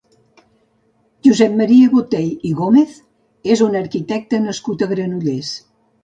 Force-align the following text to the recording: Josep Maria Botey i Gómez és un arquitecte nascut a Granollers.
Josep 1.25 1.51
Maria 1.57 1.89
Botey 1.91 2.31
i 2.51 2.53
Gómez 2.61 2.95
és 3.55 3.61
un 3.65 3.77
arquitecte 3.81 4.39
nascut 4.47 4.87
a 4.87 4.89
Granollers. 4.95 5.53